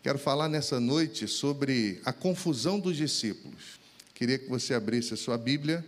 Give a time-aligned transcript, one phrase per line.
[0.00, 3.80] Quero falar nessa noite sobre a confusão dos discípulos.
[4.14, 5.84] Queria que você abrisse a sua Bíblia,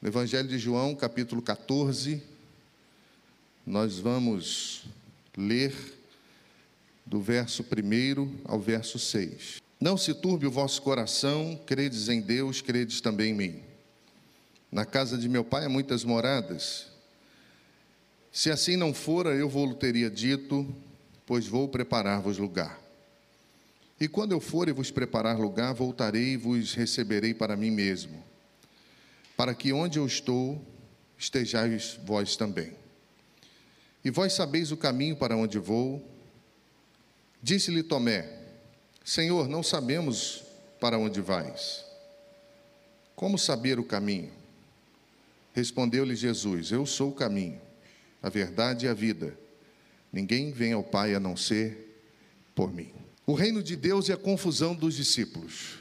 [0.00, 2.22] no Evangelho de João, capítulo 14.
[3.66, 4.84] Nós vamos
[5.34, 5.74] ler
[7.06, 9.62] do verso 1 ao verso 6.
[9.80, 13.62] Não se turbe o vosso coração, credes em Deus, credes também em mim.
[14.70, 16.88] Na casa de meu pai há muitas moradas.
[18.30, 20.66] Se assim não fora, eu vou-lhe teria dito,
[21.24, 22.83] pois vou preparar-vos lugar.
[24.04, 28.22] E quando eu for e vos preparar lugar, voltarei e vos receberei para mim mesmo,
[29.34, 30.62] para que onde eu estou,
[31.16, 32.74] estejais vós também.
[34.04, 36.06] E vós sabeis o caminho para onde vou.
[37.42, 38.28] Disse-lhe Tomé:
[39.02, 40.44] Senhor, não sabemos
[40.78, 41.82] para onde vais.
[43.16, 44.30] Como saber o caminho?
[45.54, 47.58] Respondeu-lhe Jesus: Eu sou o caminho
[48.22, 49.34] a verdade e a vida.
[50.12, 52.04] Ninguém vem ao Pai a não ser
[52.54, 53.03] por mim.
[53.26, 55.78] O reino de Deus e a confusão dos discípulos.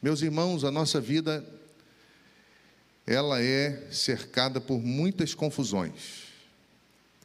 [0.00, 1.44] Meus irmãos, a nossa vida
[3.06, 6.24] ela é cercada por muitas confusões.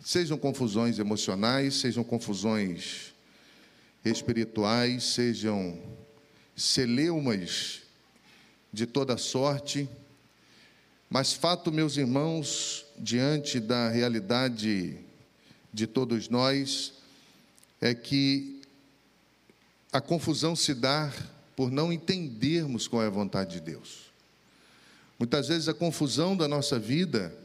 [0.03, 3.13] Sejam confusões emocionais, sejam confusões
[4.03, 5.79] espirituais, sejam
[6.55, 7.81] celeumas
[8.73, 9.88] de toda sorte,
[11.09, 14.97] mas fato, meus irmãos, diante da realidade
[15.73, 16.93] de todos nós,
[17.81, 18.60] é que
[19.92, 21.11] a confusão se dá
[21.56, 24.11] por não entendermos qual é a vontade de Deus.
[25.20, 27.36] Muitas vezes a confusão da nossa vida,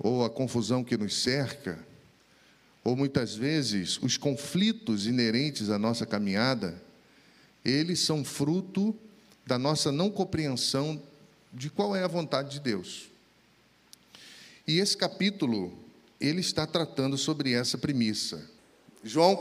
[0.00, 1.78] ou a confusão que nos cerca,
[2.82, 6.80] ou muitas vezes os conflitos inerentes à nossa caminhada,
[7.62, 8.96] eles são fruto
[9.46, 11.00] da nossa não compreensão
[11.52, 13.08] de qual é a vontade de Deus.
[14.66, 15.78] E esse capítulo,
[16.18, 18.48] ele está tratando sobre essa premissa.
[19.04, 19.38] João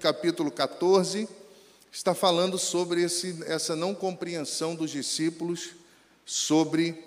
[0.00, 1.28] capítulo 14
[1.92, 5.72] está falando sobre esse, essa não compreensão dos discípulos
[6.24, 6.98] sobre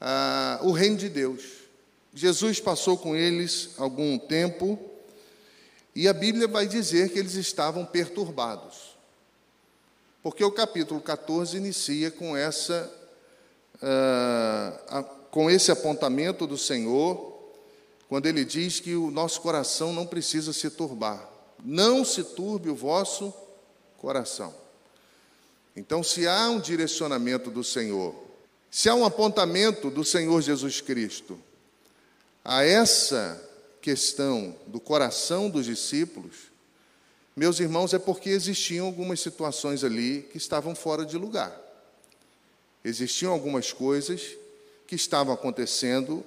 [0.00, 1.42] ah, o reino de Deus.
[2.14, 4.78] Jesus passou com eles algum tempo
[5.94, 8.94] e a Bíblia vai dizer que eles estavam perturbados.
[10.22, 12.90] Porque o capítulo 14 inicia com essa
[13.82, 17.34] ah, com esse apontamento do Senhor,
[18.08, 21.28] quando ele diz que o nosso coração não precisa se turbar.
[21.62, 23.43] Não se turbe o vosso coração.
[25.76, 28.14] Então, se há um direcionamento do Senhor,
[28.70, 31.38] se há um apontamento do Senhor Jesus Cristo
[32.44, 33.40] a essa
[33.80, 36.52] questão do coração dos discípulos,
[37.36, 41.60] meus irmãos, é porque existiam algumas situações ali que estavam fora de lugar.
[42.84, 44.36] Existiam algumas coisas
[44.86, 46.24] que estavam acontecendo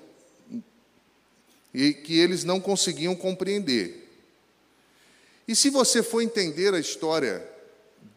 [1.73, 4.09] e que eles não conseguiam compreender.
[5.47, 7.56] E se você for entender a história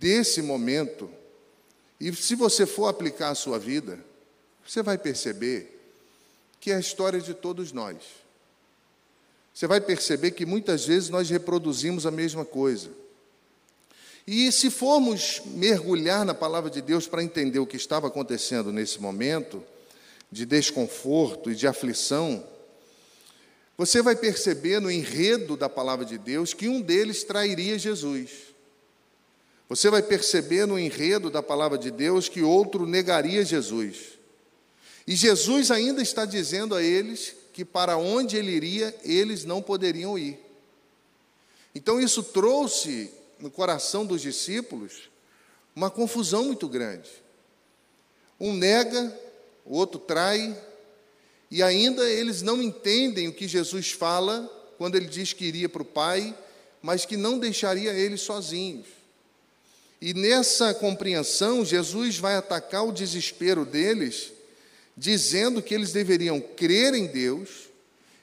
[0.01, 1.11] desse momento,
[2.01, 4.03] e se você for aplicar a sua vida,
[4.67, 5.79] você vai perceber
[6.59, 7.99] que é a história de todos nós.
[9.53, 12.89] Você vai perceber que muitas vezes nós reproduzimos a mesma coisa.
[14.27, 19.01] E se formos mergulhar na palavra de Deus para entender o que estava acontecendo nesse
[19.01, 19.63] momento
[20.33, 22.43] de desconforto e de aflição,
[23.77, 28.50] você vai perceber no enredo da palavra de Deus que um deles trairia Jesus.
[29.71, 34.19] Você vai perceber no enredo da palavra de Deus que outro negaria Jesus.
[35.07, 40.19] E Jesus ainda está dizendo a eles que para onde ele iria, eles não poderiam
[40.19, 40.41] ir.
[41.73, 45.09] Então isso trouxe no coração dos discípulos
[45.75, 47.09] uma confusão muito grande.
[48.41, 49.17] Um nega,
[49.65, 50.61] o outro trai,
[51.49, 55.83] e ainda eles não entendem o que Jesus fala quando ele diz que iria para
[55.83, 56.37] o Pai,
[56.83, 59.00] mas que não deixaria eles sozinhos.
[60.01, 64.33] E nessa compreensão, Jesus vai atacar o desespero deles,
[64.97, 67.69] dizendo que eles deveriam crer em Deus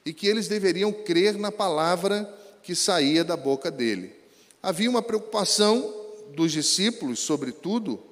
[0.04, 2.28] e que eles deveriam crer na palavra
[2.62, 4.12] que saía da boca dele.
[4.60, 5.94] Havia uma preocupação
[6.34, 8.02] dos discípulos, sobretudo,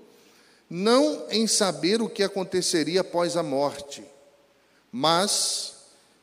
[0.71, 4.05] não em saber o que aconteceria após a morte,
[4.91, 5.75] mas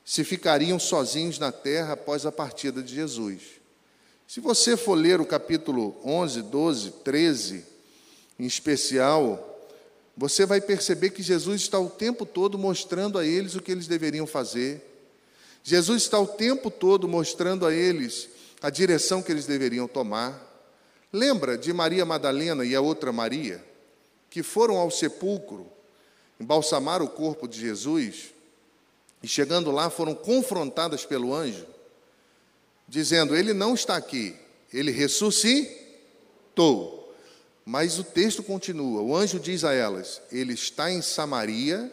[0.05, 3.62] se ficariam sozinhos na terra após a partida de Jesus.
[4.33, 7.63] Se você for ler o capítulo 11, 12, 13,
[8.39, 9.61] em especial,
[10.17, 13.85] você vai perceber que Jesus está o tempo todo mostrando a eles o que eles
[13.85, 14.81] deveriam fazer.
[15.63, 18.27] Jesus está o tempo todo mostrando a eles
[18.59, 20.41] a direção que eles deveriam tomar.
[21.11, 23.63] Lembra de Maria Madalena e a outra Maria,
[24.31, 25.67] que foram ao sepulcro
[26.39, 28.33] embalsamar o corpo de Jesus
[29.21, 31.67] e chegando lá foram confrontadas pelo anjo,
[32.87, 34.35] dizendo: Ele não está aqui,
[34.71, 35.83] ele ressuscitou.
[37.65, 39.01] Mas o texto continua.
[39.01, 41.91] O anjo diz a elas: Ele está em Samaria,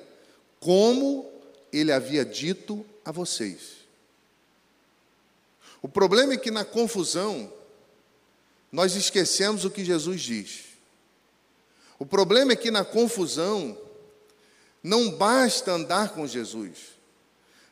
[0.58, 1.30] como
[1.72, 3.80] ele havia dito a vocês.
[5.82, 7.52] O problema é que na confusão,
[8.70, 10.64] nós esquecemos o que Jesus diz.
[11.98, 13.78] O problema é que na confusão,
[14.82, 16.78] não basta andar com Jesus,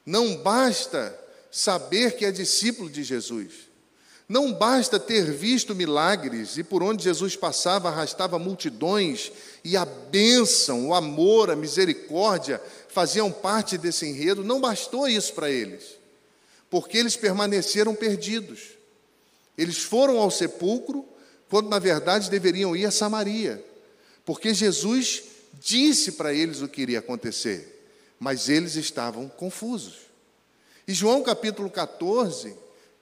[0.04, 1.18] não basta
[1.50, 3.68] saber que é discípulo de Jesus.
[4.28, 9.32] Não basta ter visto milagres e por onde Jesus passava arrastava multidões
[9.64, 15.50] e a bênção, o amor, a misericórdia faziam parte desse enredo, não bastou isso para
[15.50, 15.96] eles,
[16.68, 18.76] porque eles permaneceram perdidos.
[19.56, 21.06] Eles foram ao sepulcro
[21.48, 23.64] quando na verdade deveriam ir a Samaria,
[24.26, 25.22] porque Jesus
[25.58, 27.82] disse para eles o que iria acontecer,
[28.20, 30.07] mas eles estavam confusos.
[30.88, 32.56] E João capítulo 14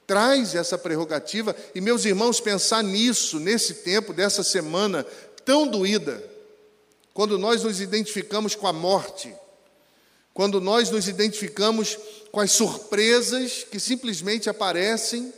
[0.05, 5.05] traz essa prerrogativa, e meus irmãos, pensar nisso, nesse tempo, dessa semana
[5.43, 6.23] tão doída,
[7.13, 9.33] quando nós nos identificamos com a morte,
[10.33, 11.97] quando nós nos identificamos
[12.31, 15.33] com as surpresas que simplesmente aparecem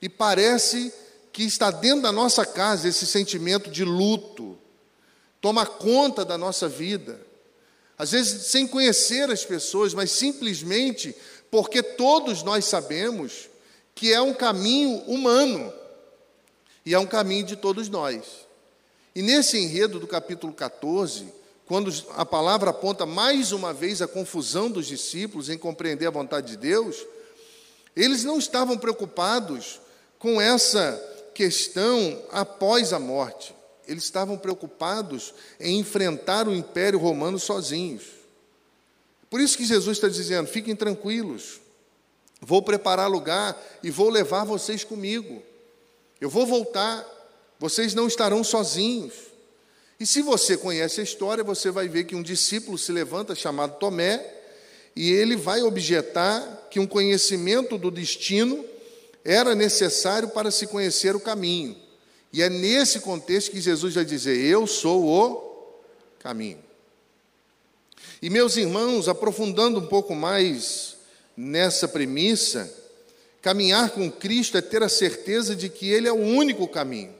[0.00, 0.92] e parece
[1.32, 4.56] que está dentro da nossa casa esse sentimento de luto,
[5.40, 7.20] toma conta da nossa vida.
[7.98, 11.14] Às vezes sem conhecer as pessoas, mas simplesmente
[11.50, 13.48] porque todos nós sabemos
[13.94, 15.72] que é um caminho humano
[16.84, 18.46] e é um caminho de todos nós.
[19.14, 21.26] E nesse enredo do capítulo 14,
[21.66, 26.52] quando a palavra aponta mais uma vez a confusão dos discípulos em compreender a vontade
[26.52, 27.04] de Deus,
[27.96, 29.80] eles não estavam preocupados
[30.18, 30.96] com essa
[31.34, 33.54] questão após a morte.
[33.86, 38.17] Eles estavam preocupados em enfrentar o Império Romano sozinhos.
[39.30, 41.60] Por isso que Jesus está dizendo: fiquem tranquilos,
[42.40, 45.42] vou preparar lugar e vou levar vocês comigo.
[46.20, 47.06] Eu vou voltar,
[47.58, 49.14] vocês não estarão sozinhos.
[50.00, 53.78] E se você conhece a história, você vai ver que um discípulo se levanta chamado
[53.78, 54.24] Tomé,
[54.94, 58.64] e ele vai objetar que um conhecimento do destino
[59.24, 61.76] era necessário para se conhecer o caminho.
[62.32, 65.82] E é nesse contexto que Jesus vai dizer: Eu sou o
[66.18, 66.67] caminho.
[68.20, 70.96] E meus irmãos, aprofundando um pouco mais
[71.36, 72.72] nessa premissa,
[73.40, 77.14] caminhar com Cristo é ter a certeza de que Ele é o único caminho.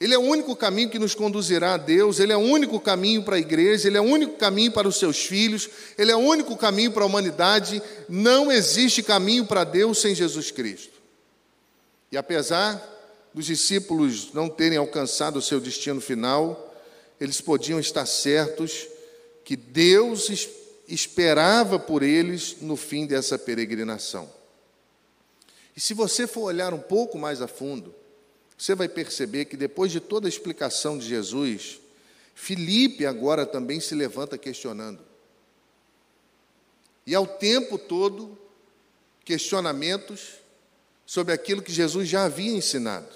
[0.00, 3.22] Ele é o único caminho que nos conduzirá a Deus, Ele é o único caminho
[3.22, 6.18] para a igreja, Ele é o único caminho para os seus filhos, Ele é o
[6.18, 7.80] único caminho para a humanidade.
[8.08, 10.94] Não existe caminho para Deus sem Jesus Cristo.
[12.10, 12.82] E apesar
[13.32, 16.74] dos discípulos não terem alcançado o seu destino final,
[17.20, 18.88] eles podiam estar certos
[19.44, 20.48] que Deus
[20.88, 24.30] esperava por eles no fim dessa peregrinação.
[25.76, 27.94] E se você for olhar um pouco mais a fundo,
[28.56, 31.80] você vai perceber que depois de toda a explicação de Jesus,
[32.34, 35.00] Filipe agora também se levanta questionando.
[37.06, 38.38] E ao tempo todo,
[39.24, 40.34] questionamentos
[41.04, 43.14] sobre aquilo que Jesus já havia ensinado.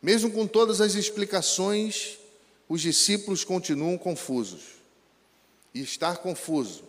[0.00, 2.18] Mesmo com todas as explicações,
[2.68, 4.75] os discípulos continuam confusos.
[5.76, 6.84] E estar confuso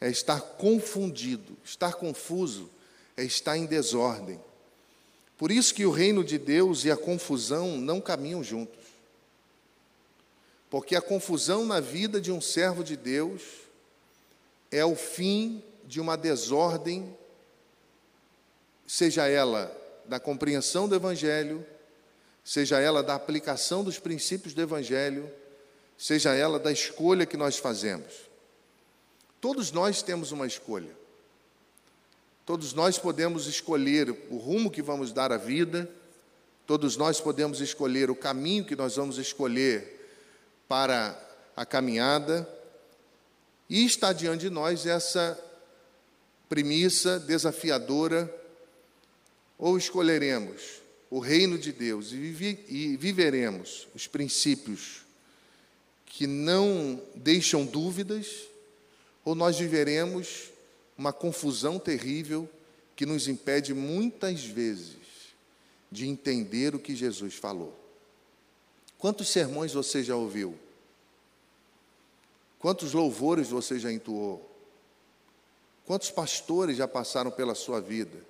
[0.00, 1.54] é estar confundido.
[1.62, 2.70] Estar confuso
[3.14, 4.40] é estar em desordem.
[5.36, 8.86] Por isso que o reino de Deus e a confusão não caminham juntos.
[10.70, 13.42] Porque a confusão na vida de um servo de Deus
[14.70, 17.14] é o fim de uma desordem,
[18.86, 19.70] seja ela
[20.06, 21.66] da compreensão do Evangelho,
[22.42, 25.30] seja ela da aplicação dos princípios do Evangelho,
[25.96, 28.12] seja ela da escolha que nós fazemos.
[29.40, 30.94] Todos nós temos uma escolha.
[32.44, 35.90] Todos nós podemos escolher o rumo que vamos dar à vida,
[36.66, 39.94] todos nós podemos escolher o caminho que nós vamos escolher
[40.68, 41.20] para
[41.56, 42.48] a caminhada,
[43.68, 45.38] e está diante de nós essa
[46.48, 48.32] premissa desafiadora:
[49.58, 55.05] ou escolheremos o reino de Deus e, viveremos os princípios
[56.16, 58.48] que não deixam dúvidas,
[59.22, 60.50] ou nós viveremos
[60.96, 62.48] uma confusão terrível
[62.96, 64.96] que nos impede muitas vezes
[65.92, 67.78] de entender o que Jesus falou.
[68.96, 70.58] Quantos sermões você já ouviu?
[72.58, 74.50] Quantos louvores você já entoou?
[75.84, 78.24] Quantos pastores já passaram pela sua vida?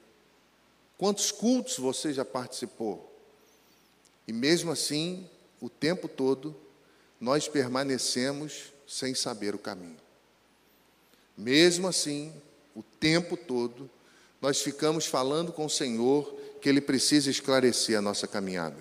[0.98, 3.16] Quantos cultos você já participou?
[4.26, 6.65] E mesmo assim, o tempo todo,
[7.20, 9.96] nós permanecemos sem saber o caminho.
[11.36, 12.32] Mesmo assim,
[12.74, 13.90] o tempo todo,
[14.40, 18.76] nós ficamos falando com o Senhor que Ele precisa esclarecer a nossa caminhada.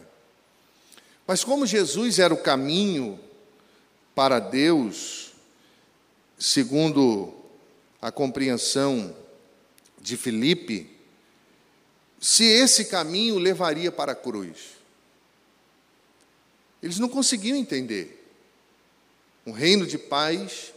[1.27, 3.19] Mas como Jesus era o caminho
[4.13, 5.33] para Deus,
[6.37, 7.33] segundo
[8.01, 9.15] a compreensão
[9.99, 10.95] de Filipe,
[12.19, 14.75] se esse caminho levaria para a cruz.
[16.81, 18.24] Eles não conseguiam entender.
[19.45, 20.73] Um reino de paz,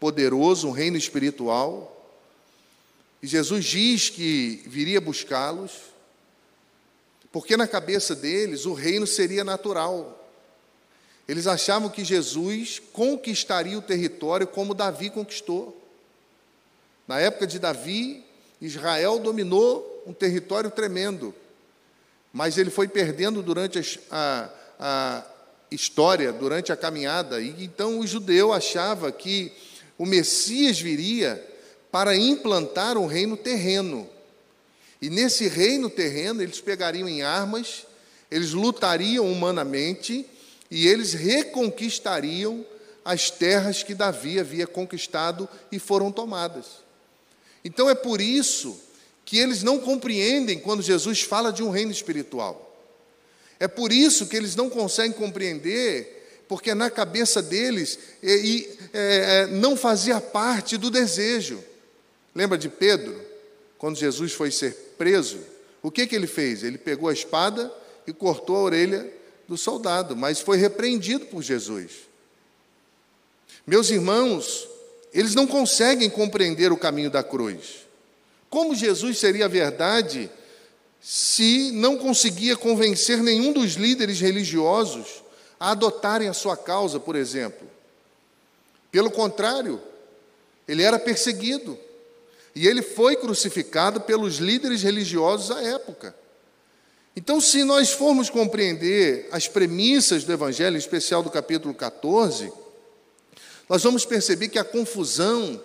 [0.00, 1.94] poderoso, um reino espiritual.
[3.22, 5.72] E Jesus diz que viria buscá-los,
[7.30, 10.14] porque na cabeça deles o reino seria natural.
[11.28, 15.78] Eles achavam que Jesus conquistaria o território como Davi conquistou.
[17.06, 18.24] Na época de Davi,
[18.60, 21.34] Israel dominou um território tremendo,
[22.32, 25.26] mas ele foi perdendo durante a, a,
[25.70, 29.52] história, durante a caminhada, e então o judeu achava que
[29.96, 31.44] o Messias viria
[31.90, 34.08] para implantar um reino terreno.
[35.00, 37.86] E nesse reino terreno, eles pegariam em armas,
[38.30, 40.26] eles lutariam humanamente
[40.70, 42.64] e eles reconquistariam
[43.04, 46.66] as terras que Davi havia conquistado e foram tomadas.
[47.64, 48.78] Então é por isso
[49.24, 52.67] que eles não compreendem quando Jesus fala de um reino espiritual.
[53.60, 59.42] É por isso que eles não conseguem compreender, porque na cabeça deles e, e, é,
[59.42, 61.62] é não fazia parte do desejo.
[62.34, 63.20] Lembra de Pedro,
[63.76, 65.38] quando Jesus foi ser preso?
[65.82, 66.62] O que, que ele fez?
[66.62, 67.72] Ele pegou a espada
[68.06, 69.12] e cortou a orelha
[69.46, 72.08] do soldado, mas foi repreendido por Jesus.
[73.66, 74.68] Meus irmãos,
[75.12, 77.86] eles não conseguem compreender o caminho da cruz.
[78.50, 80.30] Como Jesus seria a verdade
[81.10, 85.24] se não conseguia convencer nenhum dos líderes religiosos
[85.58, 87.66] a adotarem a sua causa, por exemplo?
[88.92, 89.80] Pelo contrário,
[90.68, 91.78] ele era perseguido.
[92.54, 96.14] E ele foi crucificado pelos líderes religiosos à época.
[97.16, 102.52] Então, se nós formos compreender as premissas do Evangelho, em especial do capítulo 14,
[103.66, 105.58] nós vamos perceber que a confusão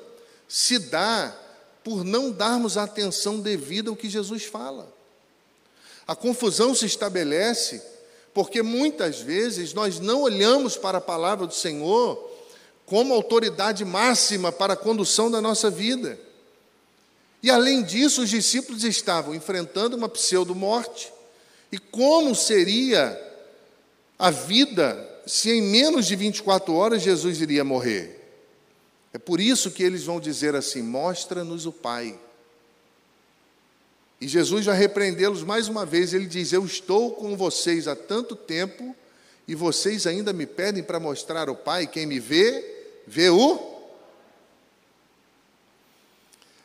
[0.48, 1.38] se dá
[1.84, 5.03] por não darmos atenção devida ao que Jesus fala.
[6.08, 7.82] A confusão se estabelece
[8.34, 12.32] porque muitas vezes nós não olhamos para a palavra do Senhor
[12.86, 16.20] como autoridade máxima para a condução da nossa vida.
[17.42, 21.12] E além disso, os discípulos estavam enfrentando uma pseudo-morte.
[21.72, 23.20] E como seria
[24.18, 28.22] a vida se em menos de 24 horas Jesus iria morrer?
[29.14, 32.18] É por isso que eles vão dizer assim: mostra-nos o Pai.
[34.24, 36.14] E Jesus vai repreendê-los mais uma vez.
[36.14, 38.96] Ele diz: Eu estou com vocês há tanto tempo
[39.46, 41.88] e vocês ainda me pedem para mostrar o Pai.
[41.88, 42.64] Quem me vê,
[43.06, 43.72] vê o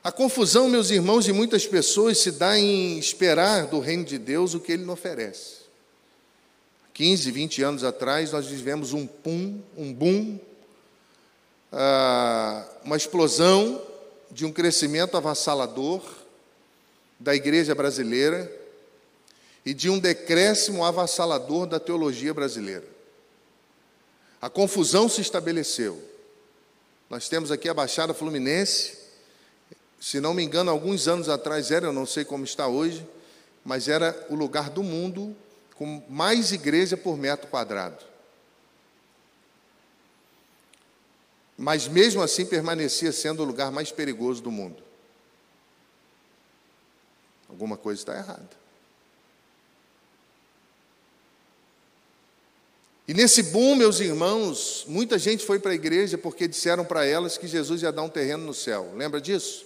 [0.04, 4.54] a confusão, meus irmãos, de muitas pessoas se dá em esperar do reino de Deus
[4.54, 5.62] o que ele não oferece.
[6.94, 10.38] 15, 20 anos atrás, nós vivemos um pum, um boom,
[11.72, 13.82] ah, uma explosão
[14.30, 16.17] de um crescimento avassalador
[17.18, 18.50] da igreja brasileira
[19.64, 22.86] e de um decréscimo avassalador da teologia brasileira.
[24.40, 26.00] A confusão se estabeleceu.
[27.10, 28.96] Nós temos aqui a Baixada Fluminense,
[30.00, 33.06] se não me engano, alguns anos atrás era, eu não sei como está hoje,
[33.64, 35.34] mas era o lugar do mundo
[35.74, 38.04] com mais igreja por metro quadrado.
[41.56, 44.87] Mas mesmo assim permanecia sendo o lugar mais perigoso do mundo.
[47.48, 48.58] Alguma coisa está errada.
[53.08, 57.38] E nesse boom, meus irmãos, muita gente foi para a igreja porque disseram para elas
[57.38, 58.92] que Jesus ia dar um terreno no céu.
[58.94, 59.64] Lembra disso?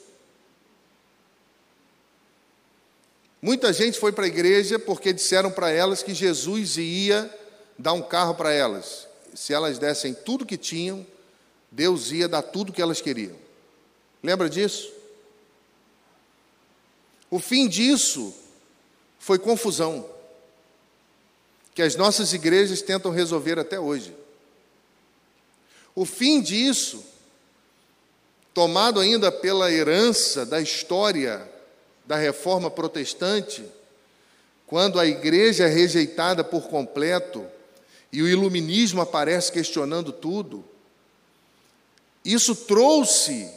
[3.41, 7.29] Muita gente foi para a igreja porque disseram para elas que Jesus ia
[7.77, 9.09] dar um carro para elas.
[9.35, 11.05] Se elas dessem tudo que tinham,
[11.69, 13.37] Deus ia dar tudo que elas queriam.
[14.23, 14.93] Lembra disso?
[17.33, 18.35] O fim disso
[19.19, 20.07] foi confusão,
[21.75, 24.15] que as nossas igrejas tentam resolver até hoje.
[25.95, 27.03] O fim disso,
[28.53, 31.51] tomado ainda pela herança da história
[32.05, 33.65] da reforma protestante,
[34.67, 37.47] quando a igreja é rejeitada por completo
[38.13, 40.63] e o iluminismo aparece questionando tudo,
[42.23, 43.51] isso trouxe,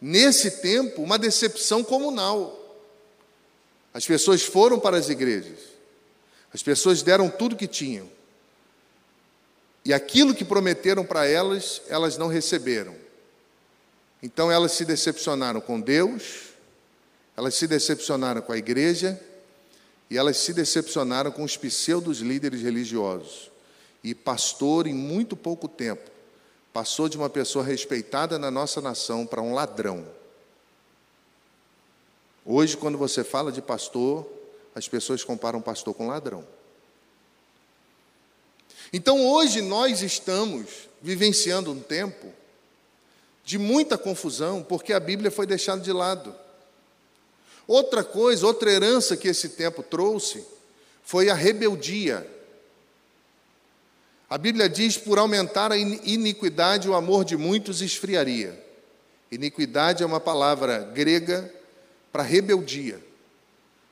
[0.00, 2.61] nesse tempo, uma decepção comunal.
[3.92, 5.58] As pessoas foram para as igrejas,
[6.52, 8.08] as pessoas deram tudo que tinham,
[9.84, 12.94] e aquilo que prometeram para elas, elas não receberam.
[14.22, 16.52] Então elas se decepcionaram com Deus,
[17.36, 19.20] elas se decepcionaram com a igreja
[20.08, 23.50] e elas se decepcionaram com os pseudos líderes religiosos.
[24.04, 26.10] E pastor, em muito pouco tempo,
[26.72, 30.06] passou de uma pessoa respeitada na nossa nação para um ladrão.
[32.44, 34.26] Hoje, quando você fala de pastor,
[34.74, 36.44] as pessoas comparam pastor com ladrão.
[38.92, 42.32] Então, hoje nós estamos vivenciando um tempo
[43.44, 46.34] de muita confusão, porque a Bíblia foi deixada de lado.
[47.66, 50.44] Outra coisa, outra herança que esse tempo trouxe
[51.02, 52.28] foi a rebeldia.
[54.28, 58.60] A Bíblia diz: por aumentar a iniquidade, o amor de muitos esfriaria.
[59.30, 61.61] Iniquidade é uma palavra grega
[62.12, 63.00] para rebeldia.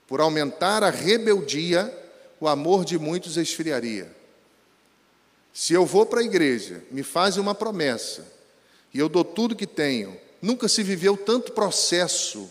[0.07, 1.93] Por aumentar a rebeldia,
[2.39, 4.11] o amor de muitos esfriaria.
[5.53, 8.27] Se eu vou para a igreja, me fazem uma promessa,
[8.93, 12.51] e eu dou tudo que tenho, nunca se viveu tanto processo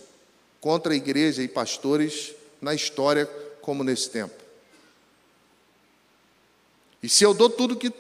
[0.59, 3.25] contra a igreja e pastores na história
[3.61, 4.35] como nesse tempo.
[7.01, 7.91] E se eu dou tudo que.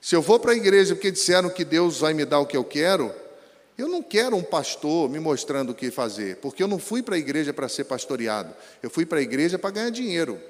[0.00, 2.56] Se eu vou para a igreja porque disseram que Deus vai me dar o que
[2.56, 3.14] eu quero,
[3.76, 7.16] eu não quero um pastor me mostrando o que fazer, porque eu não fui para
[7.16, 10.40] a igreja para ser pastoreado, eu fui para a igreja para ganhar dinheiro.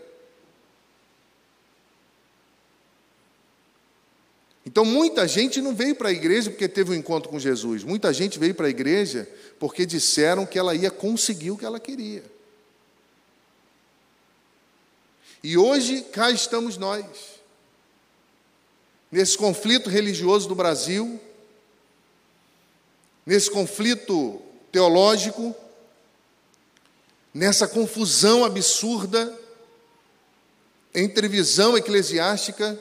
[4.67, 8.13] Então, muita gente não veio para a igreja porque teve um encontro com Jesus, muita
[8.13, 9.29] gente veio para a igreja
[9.59, 12.25] porque disseram que ela ia conseguir o que ela queria.
[15.43, 17.05] E hoje cá estamos nós
[19.13, 21.21] nesse conflito religioso do Brasil,
[23.25, 24.41] nesse conflito
[24.71, 25.55] teológico,
[27.33, 29.33] nessa confusão absurda
[30.95, 32.79] entre visão eclesiástica.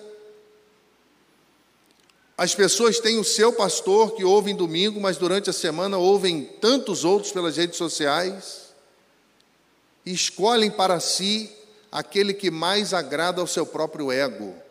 [2.37, 7.03] As pessoas têm o seu pastor que ouvem domingo, mas durante a semana ouvem tantos
[7.03, 8.73] outros pelas redes sociais
[10.05, 11.51] e escolhem para si
[11.91, 14.62] aquele que mais agrada ao seu próprio ego.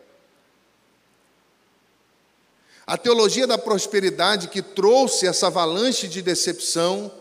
[2.85, 7.11] A teologia da prosperidade que trouxe essa avalanche de decepção,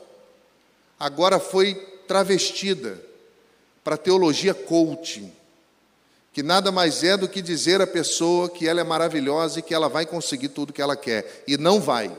[0.98, 1.74] agora foi
[2.08, 3.00] travestida
[3.84, 5.32] para a teologia coaching,
[6.32, 9.74] que nada mais é do que dizer à pessoa que ela é maravilhosa e que
[9.74, 12.10] ela vai conseguir tudo que ela quer, e não vai.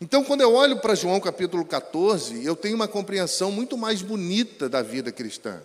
[0.00, 4.68] Então, quando eu olho para João capítulo 14, eu tenho uma compreensão muito mais bonita
[4.68, 5.60] da vida cristã.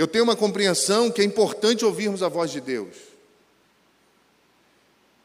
[0.00, 2.96] Eu tenho uma compreensão que é importante ouvirmos a voz de Deus.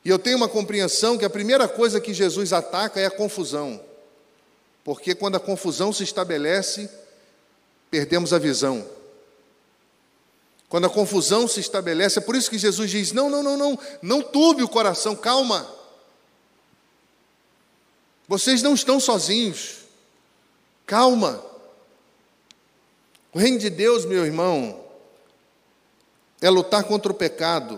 [0.04, 3.82] E eu tenho uma compreensão que a primeira coisa que Jesus ataca é a confusão.
[4.84, 6.90] Porque quando a confusão se estabelece,
[7.90, 8.86] perdemos a visão.
[10.68, 13.80] Quando a confusão se estabelece, é por isso que Jesus diz: não, não, não, não,
[14.02, 15.74] não turbe o coração, calma.
[18.28, 19.86] Vocês não estão sozinhos,
[20.86, 21.55] calma.
[23.36, 24.80] O reino de Deus, meu irmão,
[26.42, 27.78] é lutar contra o pecado,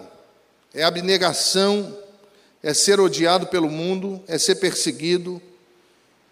[0.72, 1.98] é abnegação,
[2.62, 5.41] é ser odiado pelo mundo, é ser perseguido.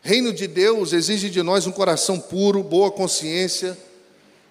[0.04, 3.76] Reino de Deus exige de nós um coração puro, boa consciência,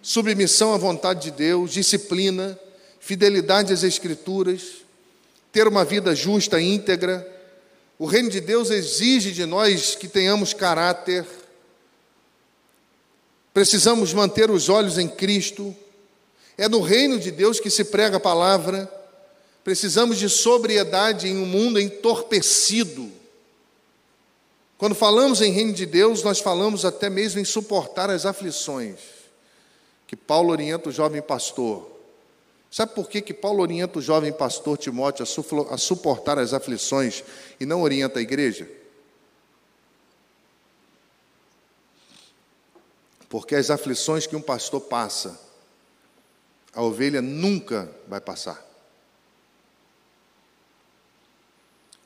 [0.02, 2.58] submissão à vontade de Deus, disciplina,
[2.98, 4.78] fidelidade às Escrituras,
[5.52, 7.24] ter uma vida justa, íntegra.
[7.96, 11.24] O reino de Deus exige de nós que tenhamos caráter,
[13.54, 15.74] Precisamos manter os olhos em Cristo.
[16.58, 18.92] É no reino de Deus que se prega a palavra.
[19.62, 23.10] Precisamos de sobriedade em um mundo entorpecido.
[24.76, 28.98] Quando falamos em reino de Deus, nós falamos até mesmo em suportar as aflições,
[30.04, 31.88] que Paulo orienta o jovem pastor.
[32.72, 35.24] Sabe por que, que Paulo orienta o jovem pastor Timóteo
[35.70, 37.22] a suportar as aflições
[37.60, 38.68] e não orienta a igreja?
[43.34, 45.36] Porque as aflições que um pastor passa,
[46.72, 48.64] a ovelha nunca vai passar.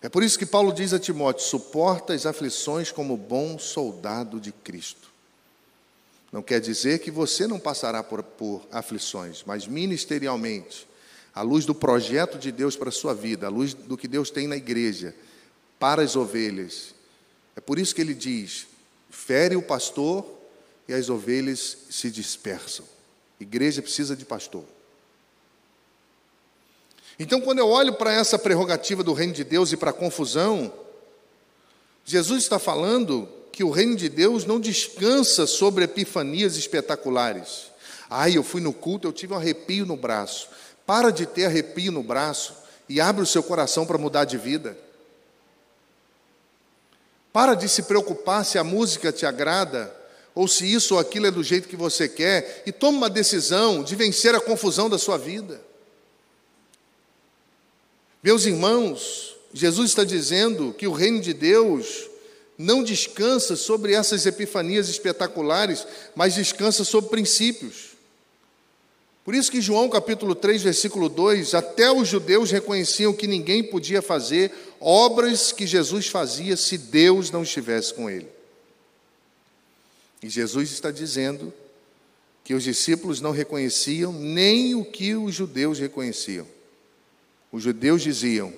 [0.01, 4.53] É por isso que Paulo diz a Timóteo: suporta as aflições como bom soldado de
[4.53, 5.13] Cristo.
[6.33, 10.89] Não quer dizer que você não passará por, por aflições, mas ministerialmente,
[11.35, 14.31] à luz do projeto de Deus para a sua vida, à luz do que Deus
[14.31, 15.15] tem na igreja,
[15.79, 16.95] para as ovelhas.
[17.55, 18.67] É por isso que ele diz:
[19.11, 20.38] fere o pastor
[20.89, 22.85] e as ovelhas se dispersam.
[23.39, 24.65] igreja precisa de pastor.
[27.19, 30.73] Então, quando eu olho para essa prerrogativa do reino de Deus e para a confusão,
[32.05, 37.67] Jesus está falando que o reino de Deus não descansa sobre epifanias espetaculares.
[38.09, 40.49] Ai, eu fui no culto, eu tive um arrepio no braço.
[40.87, 42.55] Para de ter arrepio no braço
[42.89, 44.79] e abre o seu coração para mudar de vida.
[47.33, 49.98] Para de se preocupar se a música te agrada
[50.39, 53.83] ou se isso ou aquilo é do jeito que você quer, e tome uma decisão
[53.83, 55.61] de vencer a confusão da sua vida.
[58.23, 62.09] Meus irmãos, Jesus está dizendo que o reino de Deus
[62.57, 67.97] não descansa sobre essas epifanias espetaculares, mas descansa sobre princípios.
[69.25, 74.01] Por isso que João capítulo 3, versículo 2, até os judeus reconheciam que ninguém podia
[74.01, 78.38] fazer obras que Jesus fazia se Deus não estivesse com ele.
[80.23, 81.53] E Jesus está dizendo
[82.43, 86.47] que os discípulos não reconheciam nem o que os judeus reconheciam.
[87.53, 88.53] Os judeus diziam: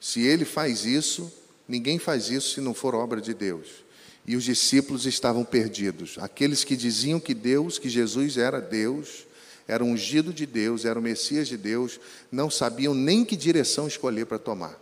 [0.00, 1.32] se ele faz isso,
[1.68, 3.84] ninguém faz isso se não for obra de Deus.
[4.26, 6.16] E os discípulos estavam perdidos.
[6.18, 9.26] Aqueles que diziam que Deus, que Jesus era Deus,
[9.68, 14.26] era ungido de Deus, era o Messias de Deus, não sabiam nem que direção escolher
[14.26, 14.80] para tomar.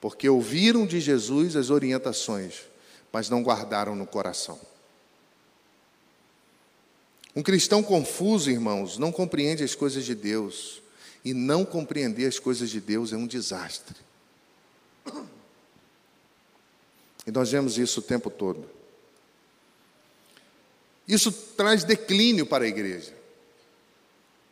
[0.00, 2.54] Porque ouviram de Jesus as orientações,
[3.12, 4.58] mas não guardaram no coração.
[7.40, 10.82] Um cristão confuso, irmãos, não compreende as coisas de Deus,
[11.24, 13.96] e não compreender as coisas de Deus é um desastre.
[17.26, 18.68] E nós vemos isso o tempo todo.
[21.08, 23.14] Isso traz declínio para a igreja,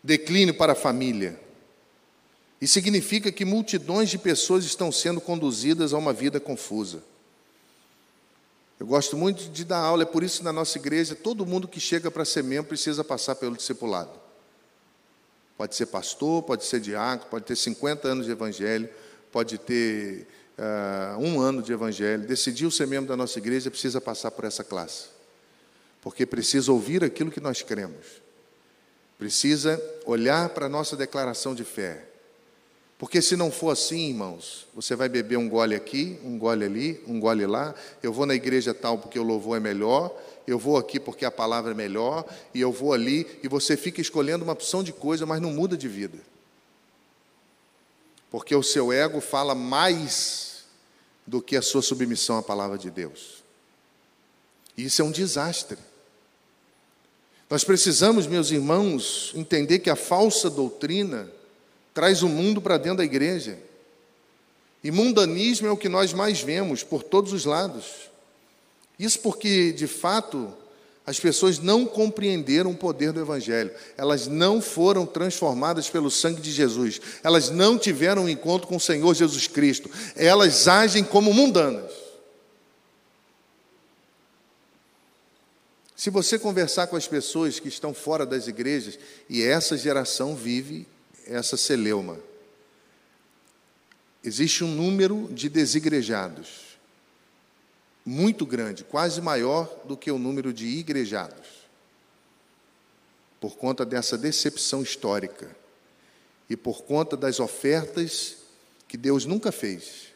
[0.03, 1.38] declínio para a família.
[2.59, 7.03] E significa que multidões de pessoas estão sendo conduzidas a uma vida confusa.
[8.79, 11.67] Eu gosto muito de dar aula, é por isso que na nossa igreja todo mundo
[11.67, 14.12] que chega para ser membro precisa passar pelo discipulado.
[15.57, 18.88] Pode ser pastor, pode ser diácono, pode ter 50 anos de evangelho,
[19.33, 22.25] pode ter uh, um ano de evangelho.
[22.25, 25.07] Decidiu ser membro da nossa igreja, precisa passar por essa classe.
[26.01, 28.07] Porque precisa ouvir aquilo que nós cremos.
[29.19, 32.08] Precisa olhar para a nossa declaração de fé.
[32.98, 37.00] Porque se não for assim, irmãos, você vai beber um gole aqui, um gole ali,
[37.06, 37.72] um gole lá.
[38.02, 40.12] Eu vou na igreja tal porque o louvor é melhor,
[40.48, 44.00] eu vou aqui porque a palavra é melhor, e eu vou ali, e você fica
[44.00, 46.18] escolhendo uma opção de coisa, mas não muda de vida.
[48.32, 50.64] Porque o seu ego fala mais
[51.24, 53.44] do que a sua submissão à palavra de Deus.
[54.76, 55.78] Isso é um desastre.
[57.48, 61.30] Nós precisamos, meus irmãos, entender que a falsa doutrina
[61.98, 63.58] traz o mundo para dentro da igreja.
[64.84, 68.08] E mundanismo é o que nós mais vemos por todos os lados.
[68.96, 70.54] Isso porque, de fato,
[71.04, 76.52] as pessoas não compreenderam o poder do Evangelho, elas não foram transformadas pelo sangue de
[76.52, 81.90] Jesus, elas não tiveram um encontro com o Senhor Jesus Cristo, elas agem como mundanas.
[85.96, 88.96] Se você conversar com as pessoas que estão fora das igrejas,
[89.28, 90.87] e essa geração vive
[91.29, 92.19] essa celeuma.
[94.25, 96.79] Existe um número de desigrejados
[98.05, 101.47] muito grande, quase maior do que o número de igrejados,
[103.38, 105.55] por conta dessa decepção histórica
[106.49, 108.38] e por conta das ofertas
[108.88, 110.09] que Deus nunca fez.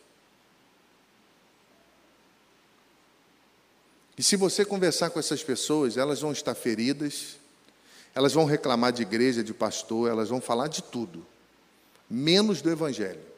[4.17, 7.37] E se você conversar com essas pessoas, elas vão estar feridas,
[8.15, 11.27] elas vão reclamar de igreja, de pastor, elas vão falar de tudo,
[12.09, 13.33] menos do Evangelho.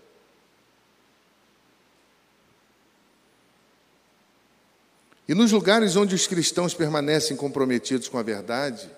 [5.26, 8.90] E nos lugares onde os cristãos permanecem comprometidos com a verdade,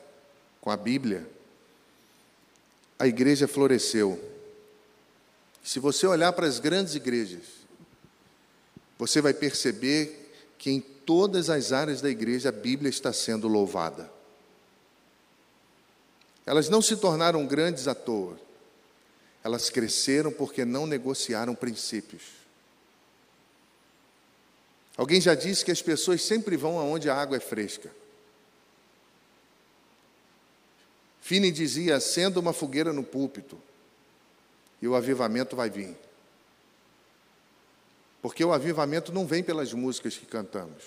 [0.60, 1.28] com a Bíblia,
[2.98, 4.18] a igreja floresceu.
[5.62, 7.44] Se você olhar para as grandes igrejas,
[8.98, 14.15] você vai perceber que em todas as áreas da igreja a Bíblia está sendo louvada.
[16.46, 18.38] Elas não se tornaram grandes à toa.
[19.42, 22.22] Elas cresceram porque não negociaram princípios.
[24.96, 27.90] Alguém já disse que as pessoas sempre vão aonde a água é fresca.
[31.20, 33.60] Finney dizia: acenda uma fogueira no púlpito
[34.80, 35.96] e o avivamento vai vir.
[38.22, 40.84] Porque o avivamento não vem pelas músicas que cantamos,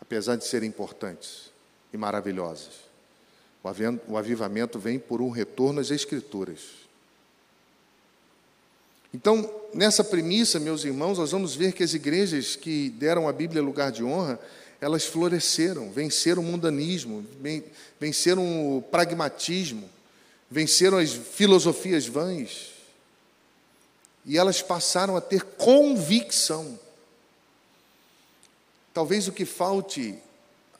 [0.00, 1.50] apesar de serem importantes
[1.92, 2.87] e maravilhosas.
[4.06, 6.88] O avivamento vem por um retorno às Escrituras.
[9.12, 13.62] Então, nessa premissa, meus irmãos, nós vamos ver que as igrejas que deram à Bíblia
[13.62, 14.38] lugar de honra,
[14.80, 17.26] elas floresceram, venceram o mundanismo,
[17.98, 19.88] venceram o pragmatismo,
[20.50, 22.74] venceram as filosofias vãs.
[24.26, 26.78] E elas passaram a ter convicção.
[28.92, 30.14] Talvez o que falte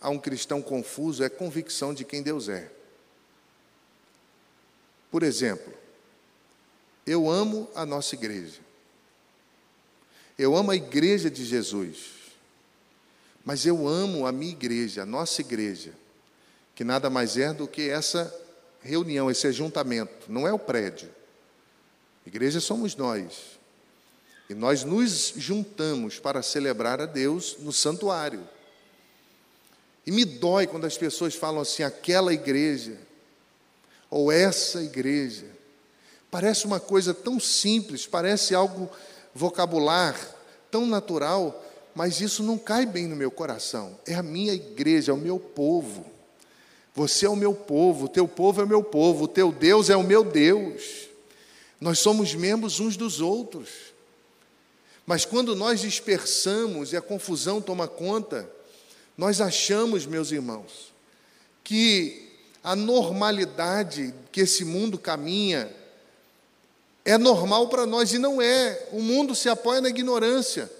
[0.01, 2.70] a um cristão confuso é convicção de quem Deus é.
[5.11, 5.73] Por exemplo,
[7.07, 8.61] eu amo a nossa igreja.
[10.38, 12.18] Eu amo a igreja de Jesus.
[13.44, 15.94] Mas eu amo a minha igreja, a nossa igreja,
[16.75, 18.33] que nada mais é do que essa
[18.83, 21.09] reunião, esse ajuntamento, não é o prédio.
[22.27, 23.59] Igreja somos nós.
[24.51, 28.47] E nós nos juntamos para celebrar a Deus no santuário.
[30.07, 32.99] E me dói quando as pessoas falam assim, aquela igreja,
[34.11, 35.47] ou essa igreja.
[36.31, 38.90] Parece uma coisa tão simples, parece algo
[39.35, 40.16] vocabular,
[40.71, 43.99] tão natural, mas isso não cai bem no meu coração.
[44.07, 46.05] É a minha igreja, é o meu povo.
[46.94, 49.88] Você é o meu povo, o teu povo é o meu povo, o teu Deus
[49.88, 51.09] é o meu Deus.
[51.81, 53.68] Nós somos membros uns dos outros.
[55.07, 58.51] Mas quando nós dispersamos e a confusão toma conta,
[59.16, 60.92] nós achamos, meus irmãos,
[61.64, 62.28] que
[62.62, 65.71] a normalidade que esse mundo caminha
[67.05, 68.88] é normal para nós e não é.
[68.92, 70.71] O mundo se apoia na ignorância.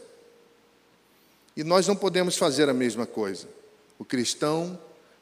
[1.57, 3.49] E nós não podemos fazer a mesma coisa.
[3.99, 4.79] O cristão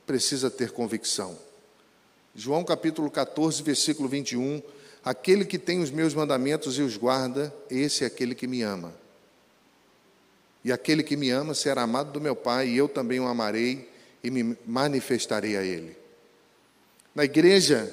[0.07, 1.39] precisa ter convicção.
[2.35, 4.61] João capítulo 14, versículo 21.
[5.05, 8.93] Aquele que tem os meus mandamentos e os guarda, esse é aquele que me ama.
[10.65, 13.89] E aquele que me ama será amado do meu Pai, e eu também o amarei
[14.23, 15.97] e me manifestarei a ele.
[17.17, 17.91] Na igreja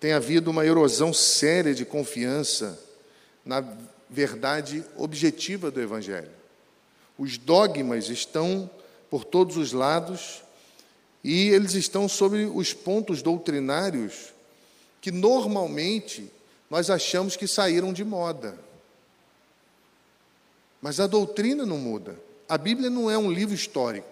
[0.00, 2.82] tem havido uma erosão séria de confiança
[3.44, 3.62] na
[4.08, 6.30] verdade objetiva do Evangelho.
[7.18, 8.70] Os dogmas estão
[9.10, 10.42] por todos os lados
[11.22, 14.32] e eles estão sobre os pontos doutrinários
[15.02, 16.32] que normalmente
[16.70, 18.58] nós achamos que saíram de moda.
[20.80, 22.18] Mas a doutrina não muda.
[22.48, 24.08] A Bíblia não é um livro histórico,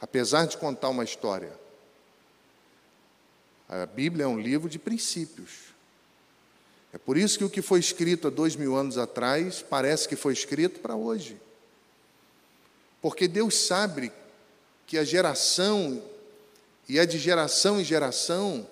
[0.00, 1.65] apesar de contar uma história.
[3.68, 5.50] A Bíblia é um livro de princípios.
[6.92, 10.16] É por isso que o que foi escrito há dois mil anos atrás parece que
[10.16, 11.36] foi escrito para hoje.
[13.02, 14.12] Porque Deus sabe
[14.86, 16.02] que a geração,
[16.88, 18.66] e é de geração em geração,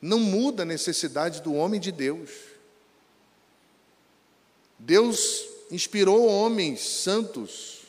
[0.00, 2.30] não muda a necessidade do homem de Deus.
[4.78, 7.82] Deus inspirou homens santos,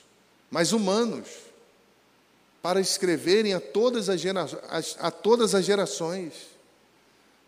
[0.52, 1.28] mas humanos,
[2.66, 4.44] para escreverem a todas as, gera,
[4.98, 6.34] a todas as gerações,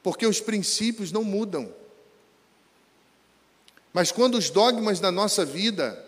[0.03, 1.73] porque os princípios não mudam.
[3.91, 5.99] Mas quando os dogmas da nossa vida,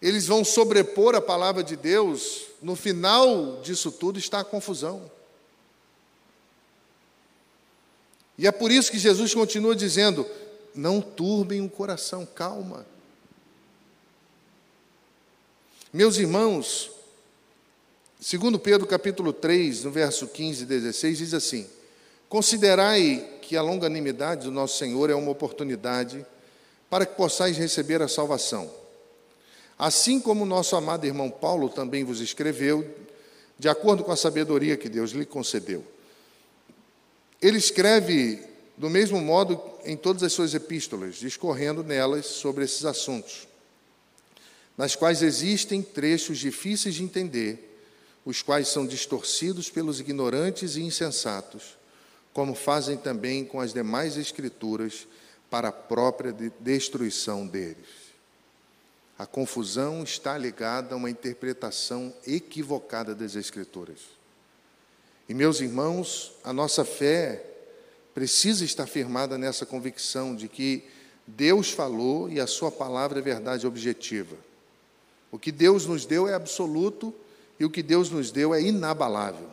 [0.00, 5.10] eles vão sobrepor a palavra de Deus, no final disso tudo está a confusão.
[8.38, 10.24] E é por isso que Jesus continua dizendo:
[10.72, 12.86] não turbem o coração, calma.
[15.92, 16.99] Meus irmãos,
[18.20, 21.66] segundo Pedro capítulo 3, no verso 15 e 16, diz assim:
[22.28, 26.24] Considerai que a longanimidade do nosso Senhor é uma oportunidade
[26.88, 28.70] para que possais receber a salvação.
[29.78, 32.86] Assim como nosso amado irmão Paulo também vos escreveu,
[33.58, 35.84] de acordo com a sabedoria que Deus lhe concedeu.
[37.40, 38.42] Ele escreve
[38.76, 43.48] do mesmo modo em todas as suas epístolas, discorrendo nelas sobre esses assuntos
[44.80, 47.69] nas quais existem trechos difíceis de entender,
[48.24, 51.78] os quais são distorcidos pelos ignorantes e insensatos,
[52.32, 55.06] como fazem também com as demais escrituras
[55.50, 58.10] para a própria destruição deles.
[59.18, 63.98] A confusão está ligada a uma interpretação equivocada das Escrituras.
[65.28, 67.44] E, meus irmãos, a nossa fé
[68.14, 70.84] precisa estar firmada nessa convicção de que
[71.26, 74.36] Deus falou e a Sua palavra é verdade objetiva.
[75.30, 77.14] O que Deus nos deu é absoluto
[77.60, 79.50] e o que Deus nos deu é inabalável.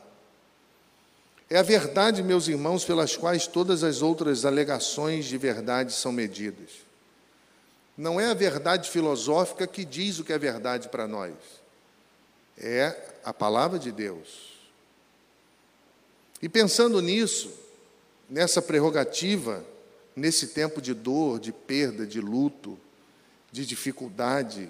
[1.49, 6.69] É a verdade, meus irmãos, pelas quais todas as outras alegações de verdade são medidas.
[7.97, 11.33] Não é a verdade filosófica que diz o que é verdade para nós,
[12.57, 14.57] é a palavra de Deus.
[16.41, 17.51] E pensando nisso,
[18.29, 19.65] nessa prerrogativa,
[20.15, 22.77] nesse tempo de dor, de perda, de luto,
[23.51, 24.69] de dificuldade,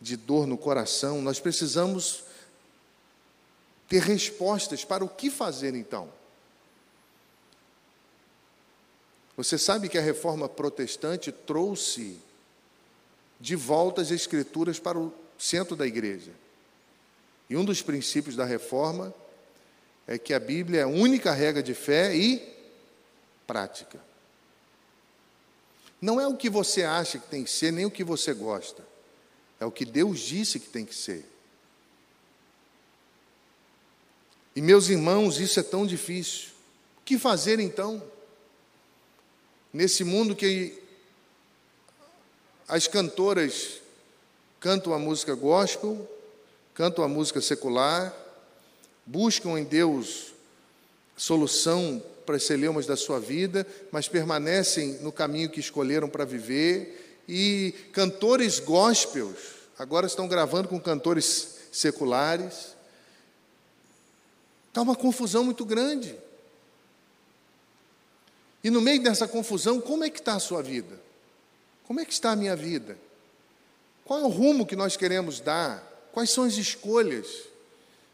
[0.00, 2.26] de dor no coração, nós precisamos
[3.88, 6.12] ter respostas para o que fazer então.
[9.36, 12.18] Você sabe que a reforma protestante trouxe
[13.38, 16.32] de volta as escrituras para o centro da igreja.
[17.48, 19.14] E um dos princípios da reforma
[20.06, 22.42] é que a Bíblia é a única regra de fé e
[23.46, 24.00] prática.
[26.00, 28.84] Não é o que você acha que tem que ser, nem o que você gosta.
[29.60, 31.24] É o que Deus disse que tem que ser.
[34.56, 36.48] E meus irmãos, isso é tão difícil.
[36.98, 38.02] O que fazer então?
[39.72, 40.82] Nesse mundo que
[42.66, 43.82] as cantoras
[44.58, 46.08] cantam a música gospel
[46.76, 48.14] cantam a música secular,
[49.06, 50.34] buscam em Deus
[51.16, 57.22] solução para os celeumas da sua vida, mas permanecem no caminho que escolheram para viver,
[57.26, 59.38] e cantores gospels
[59.78, 62.75] agora estão gravando com cantores seculares.
[64.76, 66.14] Está uma confusão muito grande.
[68.62, 71.00] E no meio dessa confusão, como é que está a sua vida?
[71.86, 72.98] Como é que está a minha vida?
[74.04, 75.82] Qual é o rumo que nós queremos dar?
[76.12, 77.26] Quais são as escolhas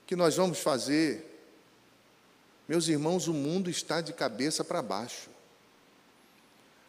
[0.07, 1.27] que nós vamos fazer?
[2.69, 5.31] Meus irmãos, o mundo está de cabeça para baixo.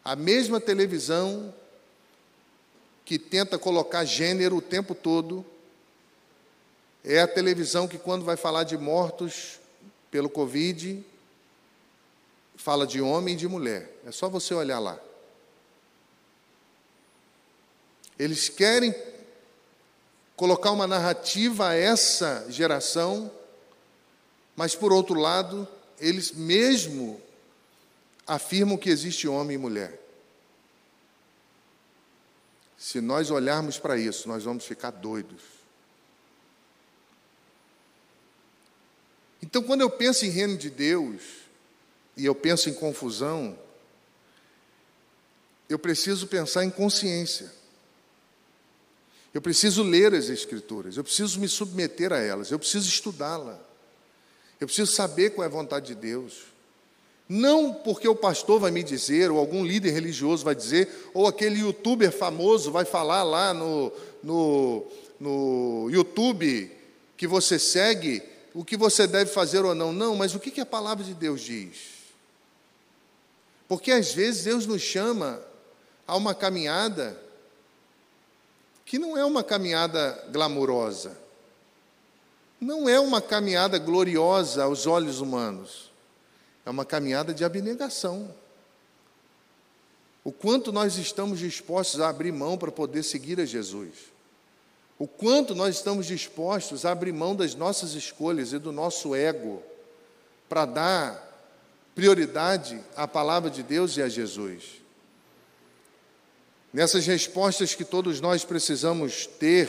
[0.04, 1.52] A mesma televisão
[3.04, 5.44] que tenta colocar gênero o tempo todo
[7.02, 9.63] é a televisão que, quando vai falar de mortos
[10.14, 11.04] pelo Covid,
[12.54, 13.98] fala de homem e de mulher.
[14.06, 14.96] É só você olhar lá.
[18.16, 18.94] Eles querem
[20.36, 23.28] colocar uma narrativa a essa geração,
[24.54, 25.66] mas por outro lado,
[25.98, 27.20] eles mesmo
[28.24, 30.00] afirmam que existe homem e mulher.
[32.78, 35.42] Se nós olharmos para isso, nós vamos ficar doidos.
[39.44, 41.20] Então, quando eu penso em reino de Deus,
[42.16, 43.58] e eu penso em confusão,
[45.68, 47.52] eu preciso pensar em consciência.
[49.34, 53.60] Eu preciso ler as Escrituras, eu preciso me submeter a elas, eu preciso estudá-la,
[54.58, 56.44] eu preciso saber qual é a vontade de Deus.
[57.28, 61.60] Não porque o pastor vai me dizer, ou algum líder religioso vai dizer, ou aquele
[61.60, 64.86] youtuber famoso vai falar lá no, no,
[65.20, 66.72] no YouTube
[67.14, 68.22] que você segue,
[68.54, 69.92] o que você deve fazer ou não.
[69.92, 71.94] Não, mas o que, a palavra de Deus diz?
[73.66, 75.42] Porque às vezes Deus nos chama
[76.06, 77.20] a uma caminhada
[78.84, 81.18] que não é uma caminhada glamurosa,
[82.60, 85.90] não é uma caminhada gloriosa aos olhos humanos,
[86.64, 88.32] é uma caminhada de abnegação.
[90.22, 94.13] O quanto nós estamos dispostos a abrir mão para poder seguir a Jesus.
[95.04, 99.62] O quanto nós estamos dispostos a abrir mão das nossas escolhas e do nosso ego
[100.48, 101.52] para dar
[101.94, 104.80] prioridade à palavra de Deus e a Jesus.
[106.72, 109.68] Nessas respostas que todos nós precisamos ter,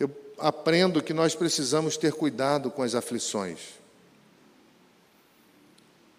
[0.00, 3.58] eu aprendo que nós precisamos ter cuidado com as aflições.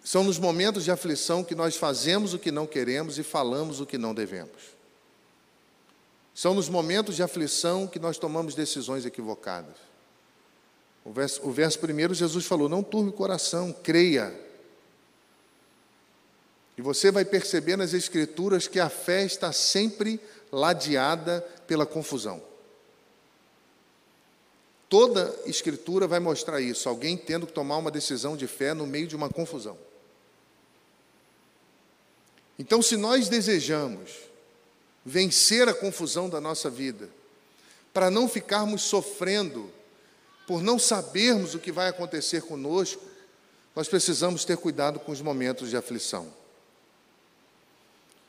[0.04, 3.86] São nos momentos de aflição que nós fazemos o que não queremos e falamos o
[3.86, 4.75] que não devemos.
[6.36, 9.74] São nos momentos de aflição que nós tomamos decisões equivocadas.
[11.04, 14.46] O verso, o verso primeiro, Jesus falou: Não turbe o coração, creia
[16.76, 20.20] e você vai perceber nas Escrituras que a fé está sempre
[20.52, 22.42] ladeada pela confusão.
[24.88, 29.06] Toda Escritura vai mostrar isso, alguém tendo que tomar uma decisão de fé no meio
[29.06, 29.76] de uma confusão.
[32.58, 34.10] Então, se nós desejamos
[35.06, 37.08] vencer a confusão da nossa vida,
[37.94, 39.70] para não ficarmos sofrendo
[40.48, 43.02] por não sabermos o que vai acontecer conosco,
[43.74, 46.32] nós precisamos ter cuidado com os momentos de aflição.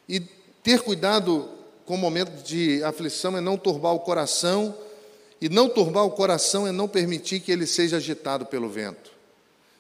[0.08, 0.20] E
[0.64, 1.50] ter cuidado
[1.86, 4.78] com o momento de aflição é não turbar o coração,
[5.42, 9.12] e não turbar o coração é não permitir que ele seja agitado pelo vento.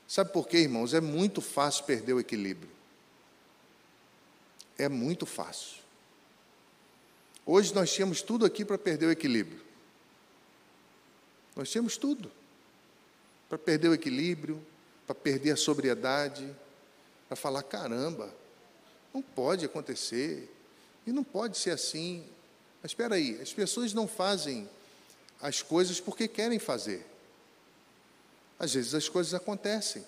[0.07, 0.93] Sabe por quê, irmãos?
[0.93, 2.69] É muito fácil perder o equilíbrio.
[4.77, 5.86] É muito fácil.
[7.49, 9.61] Hoje nós tínhamos tudo aqui para perder o equilíbrio.
[11.55, 12.29] Nós tínhamos tudo
[13.47, 14.61] para perder o equilíbrio,
[15.05, 16.53] para perder a sobriedade,
[17.25, 18.35] para falar: caramba,
[19.13, 20.53] não pode acontecer.
[21.05, 22.27] E não pode ser assim.
[22.83, 24.69] Mas espera aí, as pessoas não fazem
[25.41, 27.05] as coisas porque querem fazer.
[28.59, 30.05] Às vezes as coisas acontecem.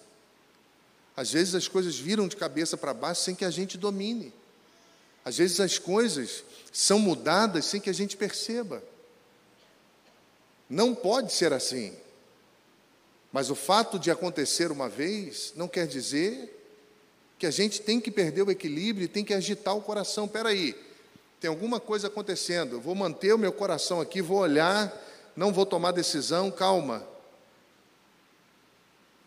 [1.15, 4.33] Às vezes as coisas viram de cabeça para baixo sem que a gente domine.
[5.29, 8.81] Às vezes as coisas são mudadas sem que a gente perceba.
[10.67, 11.95] Não pode ser assim.
[13.31, 16.59] Mas o fato de acontecer uma vez não quer dizer
[17.37, 20.25] que a gente tem que perder o equilíbrio e tem que agitar o coração.
[20.25, 20.75] Espera aí,
[21.39, 22.81] tem alguma coisa acontecendo.
[22.81, 24.91] Vou manter o meu coração aqui, vou olhar,
[25.35, 26.49] não vou tomar decisão.
[26.49, 27.07] Calma.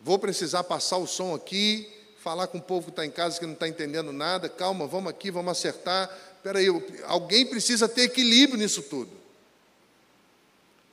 [0.01, 1.89] Vou precisar passar o som aqui,
[2.23, 4.47] falar com o povo que está em casa que não está entendendo nada.
[4.47, 6.09] Calma, vamos aqui, vamos acertar.
[6.37, 6.67] Espera aí,
[7.05, 9.11] alguém precisa ter equilíbrio nisso tudo.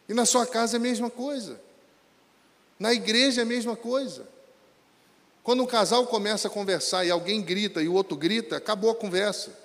[0.08, 1.60] E na sua casa é a mesma coisa.
[2.80, 4.26] Na igreja é a mesma coisa.
[5.44, 8.94] Quando um casal começa a conversar e alguém grita e o outro grita, acabou a
[8.94, 9.56] conversa.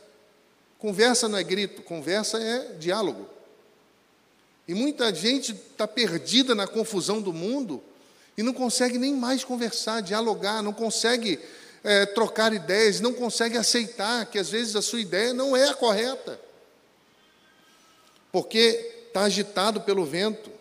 [0.78, 3.28] Conversa não é grito, conversa é diálogo.
[4.68, 7.82] E muita gente está perdida na confusão do mundo
[8.38, 11.40] e não consegue nem mais conversar, dialogar, não consegue
[11.84, 15.74] é, trocar ideias, não consegue aceitar que às vezes a sua ideia não é a
[15.74, 16.40] correta,
[18.32, 20.52] porque está agitado pelo vento.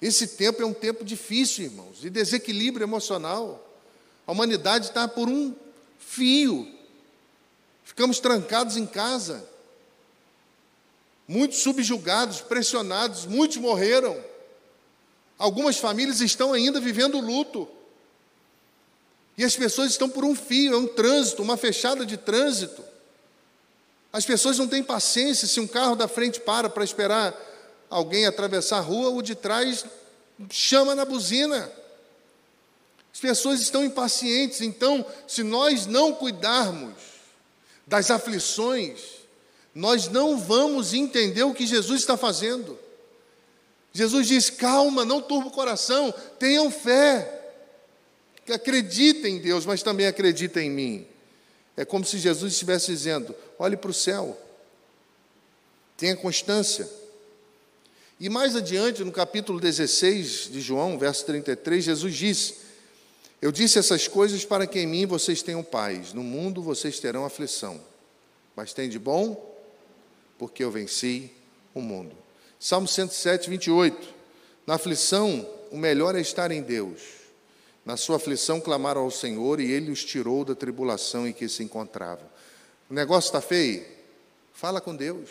[0.00, 3.66] Esse tempo é um tempo difícil, irmãos, de desequilíbrio emocional.
[4.26, 5.54] A humanidade está por um
[5.98, 6.70] fio.
[7.82, 9.48] Ficamos trancados em casa.
[11.26, 14.22] Muitos subjugados, pressionados, muitos morreram.
[15.38, 17.68] Algumas famílias estão ainda vivendo luto.
[19.36, 22.82] E as pessoas estão por um fio, é um trânsito, uma fechada de trânsito.
[24.12, 27.34] As pessoas não têm paciência se um carro da frente para para esperar
[27.90, 29.84] alguém atravessar a rua, o de trás
[30.50, 31.70] chama na buzina.
[33.12, 36.94] As pessoas estão impacientes, então, se nós não cuidarmos
[37.86, 39.00] das aflições,
[39.74, 42.78] nós não vamos entender o que Jesus está fazendo.
[43.96, 47.54] Jesus diz: calma, não turba o coração, tenham fé,
[48.44, 51.06] que acreditem em Deus, mas também acreditem em mim.
[51.76, 54.38] É como se Jesus estivesse dizendo: olhe para o céu,
[55.96, 56.88] tenha constância.
[58.20, 62.54] E mais adiante, no capítulo 16 de João, verso 33, Jesus diz:
[63.40, 66.12] eu disse essas coisas para que em mim vocês tenham paz.
[66.12, 67.80] No mundo vocês terão aflição.
[68.54, 69.56] Mas tem de bom,
[70.38, 71.30] porque eu venci
[71.74, 72.25] o mundo.
[72.58, 74.14] Salmo 107, 28.
[74.66, 77.00] Na aflição, o melhor é estar em Deus.
[77.84, 81.62] Na sua aflição, clamaram ao Senhor e ele os tirou da tribulação em que se
[81.62, 82.26] encontravam.
[82.90, 83.84] O negócio está feio?
[84.52, 85.30] Fala com Deus.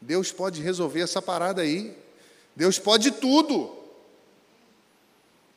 [0.00, 1.96] Deus pode resolver essa parada aí.
[2.54, 3.76] Deus pode tudo.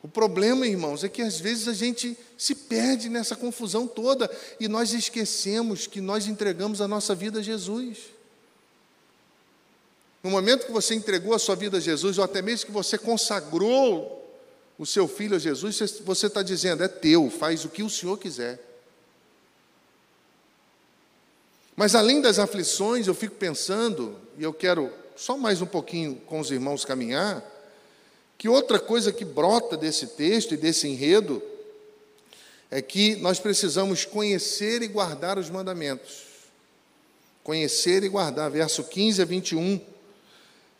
[0.02, 4.28] O problema, irmãos, é que às vezes a gente se perde nessa confusão toda
[4.58, 7.98] e nós esquecemos que nós entregamos a nossa vida a Jesus.
[10.22, 12.96] No momento que você entregou a sua vida a Jesus, ou até mesmo que você
[12.96, 14.18] consagrou
[14.78, 18.18] o seu filho a Jesus, você está dizendo: é teu, faz o que o Senhor
[18.18, 18.60] quiser.
[21.74, 26.38] Mas além das aflições, eu fico pensando, e eu quero só mais um pouquinho com
[26.38, 27.50] os irmãos caminhar
[28.42, 31.40] que outra coisa que brota desse texto e desse enredo
[32.72, 36.24] é que nós precisamos conhecer e guardar os mandamentos.
[37.44, 39.80] Conhecer e guardar, verso 15 a 21.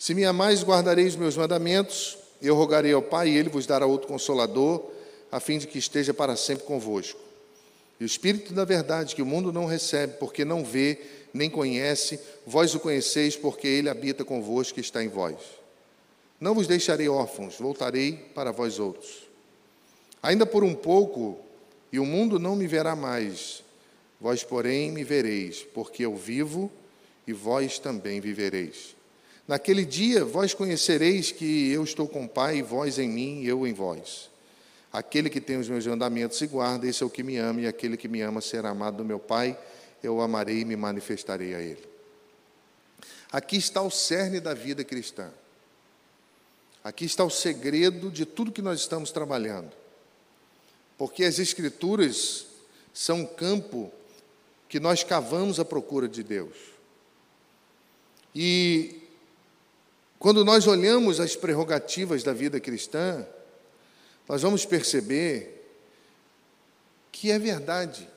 [0.02, 4.08] Se me amais, guardareis meus mandamentos, eu rogarei ao Pai e ele vos dará outro
[4.08, 4.90] consolador,
[5.30, 7.20] a fim de que esteja para sempre convosco.
[8.00, 10.98] E o Espírito da verdade, que o mundo não recebe, porque não vê,
[11.32, 15.36] nem conhece, vós o conheceis, porque ele habita convosco e está em vós.
[16.40, 19.28] Não vos deixarei órfãos, voltarei para vós outros.
[20.20, 21.38] Ainda por um pouco,
[21.92, 23.62] e o mundo não me verá mais,
[24.20, 26.72] vós, porém, me vereis, porque eu vivo
[27.24, 29.00] e vós também vivereis.
[29.46, 33.66] Naquele dia, vós conhecereis que eu estou com o Pai, vós em mim e eu
[33.66, 34.30] em vós.
[34.92, 37.66] Aquele que tem os meus mandamentos e guarda, esse é o que me ama, e
[37.66, 39.58] aquele que me ama será amado do meu Pai,
[40.02, 41.84] eu o amarei e me manifestarei a ele.
[43.32, 45.30] Aqui está o cerne da vida cristã.
[46.84, 49.72] Aqui está o segredo de tudo que nós estamos trabalhando.
[50.98, 52.46] Porque as Escrituras
[52.92, 53.90] são um campo
[54.68, 56.56] que nós cavamos à procura de Deus.
[58.34, 59.01] E
[60.22, 63.26] quando nós olhamos as prerrogativas da vida cristã,
[64.28, 65.68] nós vamos perceber
[67.10, 68.08] que é verdade.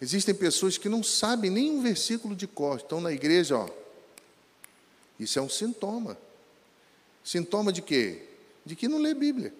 [0.00, 3.68] Existem pessoas que não sabem nem um versículo de cor, estão na igreja, ó.
[5.20, 6.16] Isso é um sintoma.
[7.22, 8.22] Sintoma de quê?
[8.64, 9.52] De que não lê Bíblia.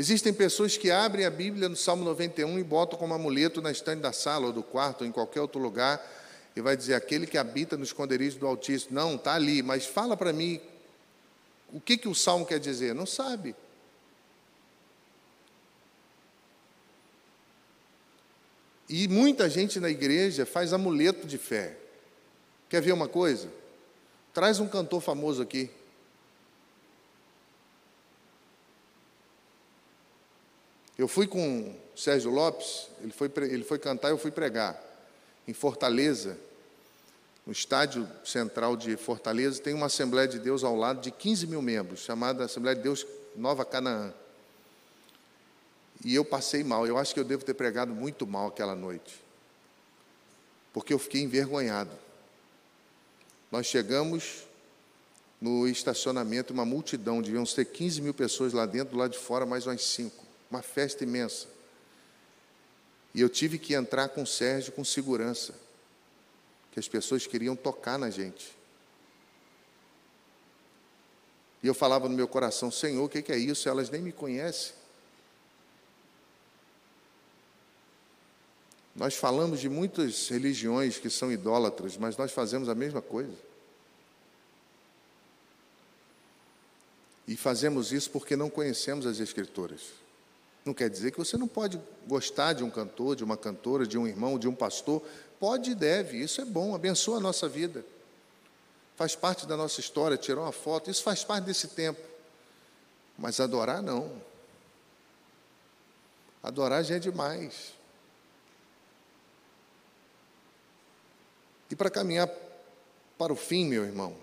[0.00, 4.00] Existem pessoas que abrem a Bíblia no Salmo 91 e botam como amuleto na estante
[4.00, 6.02] da sala ou do quarto ou em qualquer outro lugar
[6.56, 8.94] e vai dizer aquele que habita no esconderijo do Altíssimo.
[8.94, 10.58] Não, está ali, mas fala para mim
[11.70, 12.94] o que, que o Salmo quer dizer.
[12.94, 13.54] Não sabe.
[18.88, 21.76] E muita gente na igreja faz amuleto de fé.
[22.70, 23.50] Quer ver uma coisa?
[24.32, 25.68] Traz um cantor famoso aqui.
[31.00, 34.78] Eu fui com o Sérgio Lopes, ele foi, ele foi cantar, eu fui pregar.
[35.48, 36.36] Em Fortaleza,
[37.46, 41.62] no estádio central de Fortaleza, tem uma Assembleia de Deus ao lado de 15 mil
[41.62, 44.12] membros, chamada Assembleia de Deus Nova Canaã.
[46.04, 49.22] E eu passei mal, eu acho que eu devo ter pregado muito mal aquela noite,
[50.70, 51.92] porque eu fiquei envergonhado.
[53.50, 54.44] Nós chegamos
[55.40, 59.66] no estacionamento, uma multidão, deviam ter 15 mil pessoas lá dentro, lado de fora mais
[59.66, 60.28] umas cinco.
[60.50, 61.46] Uma festa imensa.
[63.14, 65.54] E eu tive que entrar com o Sérgio com segurança.
[66.72, 68.56] que as pessoas queriam tocar na gente.
[71.62, 73.68] E eu falava no meu coração: Senhor, o que é isso?
[73.68, 74.74] Elas nem me conhecem.
[78.94, 83.36] Nós falamos de muitas religiões que são idólatras, mas nós fazemos a mesma coisa.
[87.26, 89.99] E fazemos isso porque não conhecemos as Escrituras.
[90.64, 93.96] Não quer dizer que você não pode gostar de um cantor, de uma cantora, de
[93.96, 95.02] um irmão, de um pastor.
[95.38, 97.84] Pode e deve, isso é bom, abençoa a nossa vida.
[98.96, 102.00] Faz parte da nossa história, tirar uma foto, isso faz parte desse tempo.
[103.18, 104.12] Mas adorar, não.
[106.42, 107.72] Adorar já é demais.
[111.70, 112.28] E para caminhar
[113.16, 114.16] para o fim, meu irmão,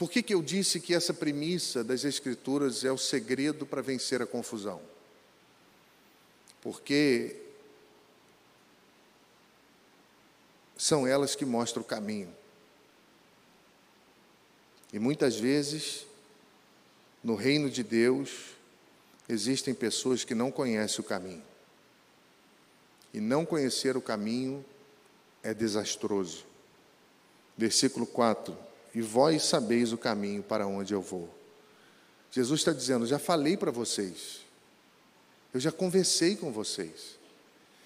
[0.00, 4.22] Por que, que eu disse que essa premissa das Escrituras é o segredo para vencer
[4.22, 4.80] a confusão?
[6.62, 7.36] Porque
[10.74, 12.34] são elas que mostram o caminho.
[14.90, 16.06] E muitas vezes,
[17.22, 18.54] no reino de Deus,
[19.28, 21.44] existem pessoas que não conhecem o caminho.
[23.12, 24.64] E não conhecer o caminho
[25.42, 26.46] é desastroso.
[27.54, 31.28] Versículo 4 e vós sabeis o caminho para onde eu vou.
[32.30, 34.40] Jesus está dizendo: já falei para vocês,
[35.52, 37.18] eu já conversei com vocês,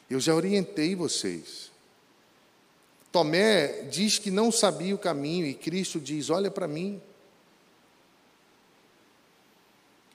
[0.08, 1.72] eu já orientei vocês.
[3.10, 7.00] Tomé diz que não sabia o caminho e Cristo diz: Olha para mim.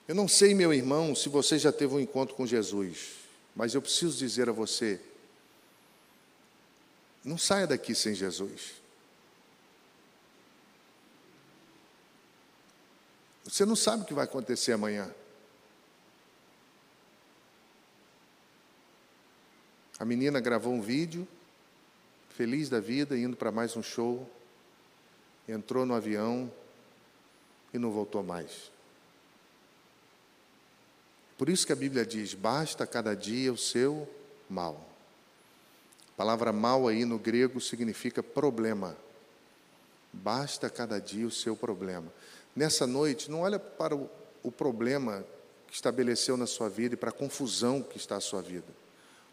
[0.06, 3.12] Eu não sei, meu irmão, se você já teve um encontro com Jesus,
[3.54, 5.00] mas eu preciso dizer a você:
[7.24, 8.79] não saia daqui sem Jesus.
[13.50, 15.12] Você não sabe o que vai acontecer amanhã.
[19.98, 21.26] A menina gravou um vídeo,
[22.30, 24.30] feliz da vida, indo para mais um show,
[25.48, 26.50] entrou no avião
[27.74, 28.70] e não voltou mais.
[31.36, 34.08] Por isso que a Bíblia diz: basta cada dia o seu
[34.48, 34.88] mal.
[36.14, 38.96] A palavra mal aí no grego significa problema.
[40.12, 42.12] Basta cada dia o seu problema.
[42.54, 44.10] Nessa noite, não olha para o,
[44.42, 45.24] o problema
[45.68, 48.66] que estabeleceu na sua vida e para a confusão que está a sua vida.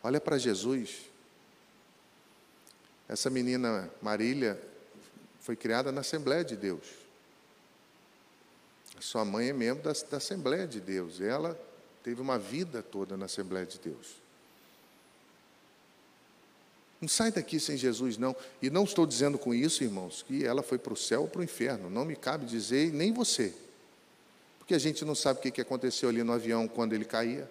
[0.03, 1.01] Olha para Jesus.
[3.09, 4.61] Essa menina Marília
[5.41, 6.85] foi criada na Assembleia de Deus.
[8.97, 11.21] A sua mãe é membro da, da Assembleia de Deus.
[11.21, 11.59] Ela
[12.03, 14.26] teve uma vida toda na Assembleia de Deus.
[16.99, 18.35] Não sai daqui sem Jesus, não.
[18.61, 21.41] E não estou dizendo com isso, irmãos, que ela foi para o céu ou para
[21.41, 21.89] o inferno.
[21.89, 23.53] Não me cabe dizer, nem você.
[24.57, 27.49] Porque a gente não sabe o que aconteceu ali no avião quando ele caía.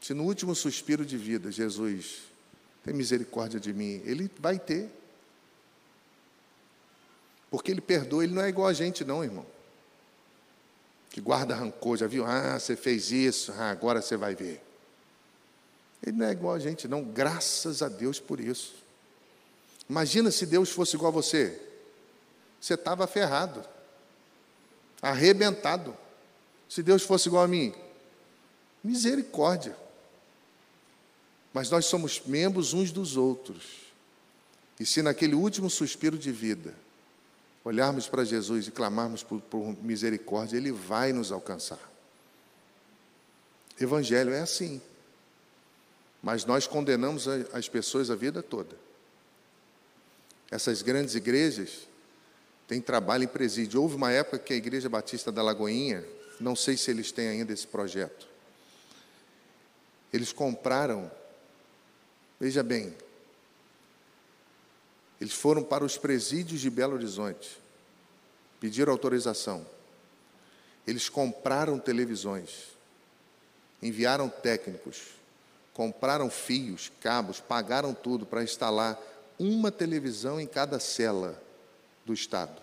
[0.00, 2.22] Se no último suspiro de vida Jesus
[2.84, 4.88] tem misericórdia de mim, ele vai ter.
[7.50, 9.46] Porque ele perdoa, ele não é igual a gente, não, irmão.
[11.10, 12.24] Que guarda rancor, já viu?
[12.24, 14.65] Ah, você fez isso, ah, agora você vai ver.
[16.04, 18.74] Ele não é igual a gente, não, graças a Deus por isso.
[19.88, 21.60] Imagina se Deus fosse igual a você.
[22.60, 23.64] Você estava ferrado,
[25.00, 25.96] arrebentado.
[26.68, 27.72] Se Deus fosse igual a mim,
[28.82, 29.76] misericórdia.
[31.52, 33.86] Mas nós somos membros uns dos outros.
[34.78, 36.74] E se naquele último suspiro de vida,
[37.64, 41.80] olharmos para Jesus e clamarmos por, por misericórdia, Ele vai nos alcançar.
[43.80, 44.80] Evangelho é assim.
[46.26, 48.76] Mas nós condenamos as pessoas a vida toda.
[50.50, 51.86] Essas grandes igrejas
[52.66, 53.80] têm trabalho em presídio.
[53.80, 56.04] Houve uma época que a Igreja Batista da Lagoinha,
[56.40, 58.26] não sei se eles têm ainda esse projeto,
[60.12, 61.08] eles compraram,
[62.40, 62.92] veja bem,
[65.20, 67.56] eles foram para os presídios de Belo Horizonte,
[68.58, 69.64] pediram autorização.
[70.84, 72.72] Eles compraram televisões,
[73.80, 75.14] enviaram técnicos,
[75.76, 78.98] compraram fios, cabos, pagaram tudo para instalar
[79.38, 81.38] uma televisão em cada cela
[82.02, 82.62] do Estado.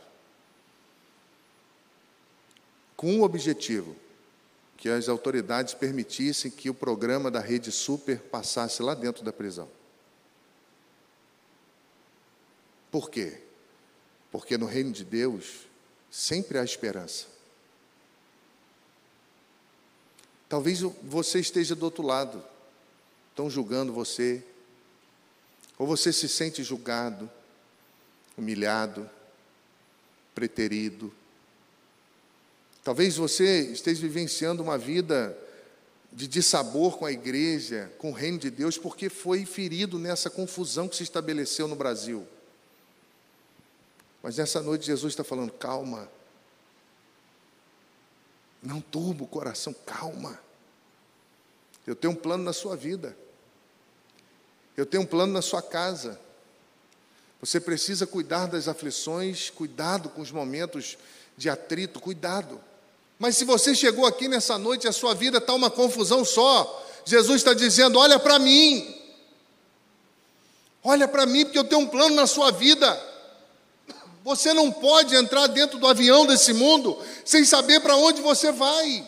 [2.97, 3.95] Com o objetivo
[4.75, 9.69] que as autoridades permitissem que o programa da Rede Super passasse lá dentro da prisão.
[12.89, 13.43] Por quê?
[14.31, 15.67] Porque no reino de Deus
[16.09, 17.27] sempre há esperança.
[20.49, 22.52] Talvez você esteja do outro lado
[23.33, 24.45] estão julgando você,
[25.75, 27.29] ou você se sente julgado,
[28.37, 29.09] humilhado,
[30.35, 31.11] preterido.
[32.83, 35.35] Talvez você esteja vivenciando uma vida
[36.11, 40.87] de dissabor com a igreja, com o reino de Deus, porque foi ferido nessa confusão
[40.87, 42.27] que se estabeleceu no Brasil.
[44.21, 46.07] Mas nessa noite Jesus está falando: calma,
[48.61, 50.39] não turba o coração, calma.
[51.85, 53.17] Eu tenho um plano na sua vida,
[54.75, 56.19] eu tenho um plano na sua casa.
[57.39, 60.97] Você precisa cuidar das aflições, cuidado com os momentos
[61.37, 62.59] de atrito, cuidado.
[63.19, 66.85] Mas se você chegou aqui nessa noite e a sua vida está uma confusão só,
[67.05, 68.95] Jesus está dizendo: olha para mim,
[70.83, 73.11] olha para mim, porque eu tenho um plano na sua vida.
[74.23, 79.05] Você não pode entrar dentro do avião desse mundo sem saber para onde você vai.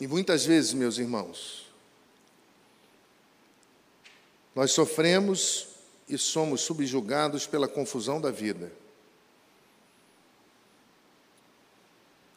[0.00, 1.70] E muitas vezes, meus irmãos,
[4.54, 5.68] nós sofremos
[6.08, 8.72] e somos subjugados pela confusão da vida.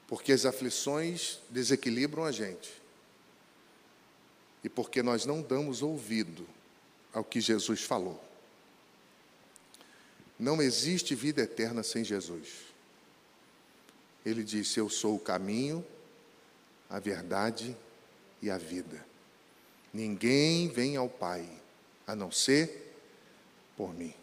[0.07, 2.71] Porque as aflições desequilibram a gente.
[4.63, 6.47] E porque nós não damos ouvido
[7.13, 8.23] ao que Jesus falou.
[10.39, 12.47] Não existe vida eterna sem Jesus.
[14.25, 15.85] Ele disse: Eu sou o caminho,
[16.89, 17.75] a verdade
[18.41, 19.05] e a vida.
[19.93, 21.47] Ninguém vem ao Pai
[22.05, 22.93] a não ser
[23.75, 24.13] por mim.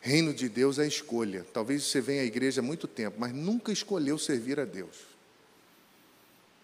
[0.00, 1.46] Reino de Deus é escolha.
[1.52, 4.96] Talvez você venha à igreja há muito tempo, mas nunca escolheu servir a Deus.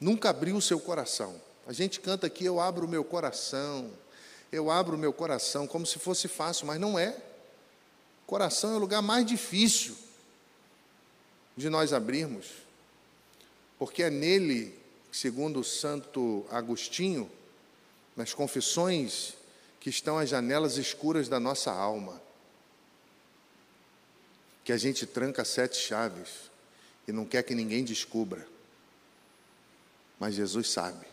[0.01, 1.41] Nunca abriu o seu coração.
[1.67, 3.91] A gente canta aqui, eu abro o meu coração
[4.55, 7.17] eu abro o meu coração como se fosse fácil, mas não é.
[8.25, 9.97] Coração é o lugar mais difícil
[11.57, 12.47] de nós abrirmos,
[13.79, 14.79] porque é nele,
[15.13, 17.31] segundo o Santo Agostinho,
[18.17, 19.35] nas confissões,
[19.81, 22.21] que estão as janelas escuras da nossa alma,
[24.65, 26.51] que a gente tranca sete chaves
[27.07, 28.47] e não quer que ninguém descubra,
[30.19, 31.07] mas Jesus sabe.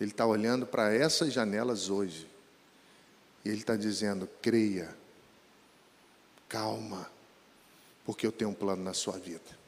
[0.00, 2.28] Ele está olhando para essas janelas hoje.
[3.44, 4.94] E ele está dizendo: creia,
[6.48, 7.10] calma,
[8.04, 9.61] porque eu tenho um plano na sua vida.